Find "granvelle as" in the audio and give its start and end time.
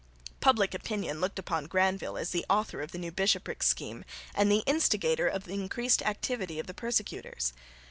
1.67-2.31